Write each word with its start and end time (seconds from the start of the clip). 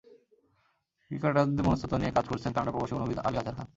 ক্রিকেটারদের 1.11 1.65
মনোঃস্তত্ত্ব 1.65 1.95
নিয়ে 1.97 2.15
কাজ 2.17 2.25
করছেন 2.27 2.51
কানাডা 2.53 2.71
প্রবাসী 2.73 2.93
মনোবিদ 2.95 3.19
আলী 3.19 3.37
আজহার 3.37 3.55
খান। 3.57 3.67